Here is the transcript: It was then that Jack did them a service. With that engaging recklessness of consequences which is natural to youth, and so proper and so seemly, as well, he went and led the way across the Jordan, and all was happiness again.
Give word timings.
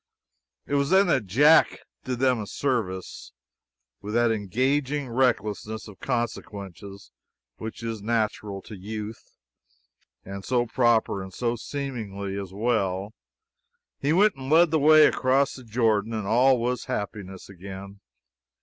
It 0.65 0.73
was 0.73 0.89
then 0.89 1.05
that 1.09 1.27
Jack 1.27 1.77
did 2.05 2.17
them 2.17 2.39
a 2.39 2.47
service. 2.47 3.33
With 4.01 4.15
that 4.15 4.31
engaging 4.31 5.09
recklessness 5.09 5.87
of 5.87 5.99
consequences 5.99 7.11
which 7.57 7.83
is 7.83 8.01
natural 8.01 8.63
to 8.63 8.75
youth, 8.75 9.35
and 10.25 10.43
so 10.43 10.65
proper 10.65 11.21
and 11.21 11.31
so 11.31 11.55
seemly, 11.55 12.35
as 12.35 12.51
well, 12.51 13.13
he 13.99 14.11
went 14.11 14.35
and 14.37 14.49
led 14.49 14.71
the 14.71 14.79
way 14.79 15.05
across 15.05 15.53
the 15.53 15.63
Jordan, 15.63 16.13
and 16.13 16.25
all 16.25 16.57
was 16.59 16.85
happiness 16.85 17.47
again. 17.47 17.99